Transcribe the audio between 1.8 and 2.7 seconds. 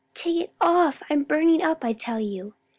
I tell you!"